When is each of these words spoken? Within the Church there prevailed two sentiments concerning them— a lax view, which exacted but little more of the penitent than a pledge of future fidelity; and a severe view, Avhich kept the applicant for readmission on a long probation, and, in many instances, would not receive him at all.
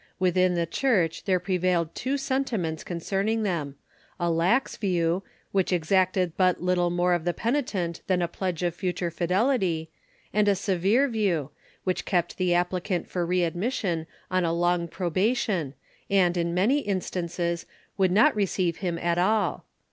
Within 0.17 0.55
the 0.55 0.65
Church 0.65 1.25
there 1.25 1.39
prevailed 1.39 1.93
two 1.93 2.17
sentiments 2.17 2.83
concerning 2.83 3.43
them— 3.43 3.75
a 4.19 4.31
lax 4.31 4.75
view, 4.75 5.21
which 5.51 5.71
exacted 5.71 6.35
but 6.37 6.59
little 6.59 6.89
more 6.89 7.13
of 7.13 7.23
the 7.23 7.35
penitent 7.35 8.01
than 8.07 8.19
a 8.19 8.27
pledge 8.27 8.63
of 8.63 8.73
future 8.73 9.11
fidelity; 9.11 9.91
and 10.33 10.47
a 10.47 10.55
severe 10.55 11.07
view, 11.07 11.51
Avhich 11.85 12.03
kept 12.03 12.37
the 12.39 12.51
applicant 12.55 13.07
for 13.11 13.27
readmission 13.27 14.07
on 14.31 14.43
a 14.43 14.51
long 14.51 14.87
probation, 14.87 15.75
and, 16.09 16.35
in 16.35 16.51
many 16.55 16.79
instances, 16.79 17.67
would 17.95 18.11
not 18.11 18.35
receive 18.35 18.77
him 18.77 18.97
at 18.97 19.19
all. 19.19 19.65